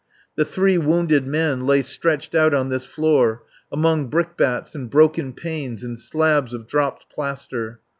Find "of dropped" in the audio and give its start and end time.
6.55-7.07